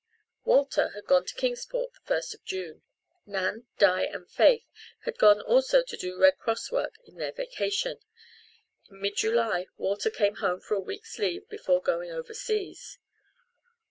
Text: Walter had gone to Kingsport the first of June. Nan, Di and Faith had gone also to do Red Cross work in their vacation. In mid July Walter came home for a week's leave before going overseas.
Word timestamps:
Walter 0.45 0.87
had 0.95 1.05
gone 1.05 1.25
to 1.25 1.35
Kingsport 1.35 1.93
the 1.93 1.99
first 2.05 2.33
of 2.33 2.43
June. 2.43 2.81
Nan, 3.27 3.67
Di 3.77 4.01
and 4.01 4.27
Faith 4.27 4.65
had 5.01 5.19
gone 5.19 5.41
also 5.41 5.83
to 5.83 5.95
do 5.95 6.17
Red 6.19 6.39
Cross 6.39 6.71
work 6.71 6.95
in 7.05 7.17
their 7.17 7.31
vacation. 7.31 7.99
In 8.89 8.99
mid 8.99 9.15
July 9.17 9.67
Walter 9.77 10.09
came 10.09 10.37
home 10.37 10.59
for 10.59 10.73
a 10.73 10.79
week's 10.79 11.19
leave 11.19 11.47
before 11.49 11.83
going 11.83 12.09
overseas. 12.09 12.97